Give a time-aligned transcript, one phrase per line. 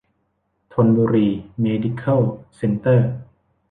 [0.73, 1.27] ธนบุรี
[1.59, 2.21] เมดิเคิล
[2.55, 3.09] เซ็นเตอร์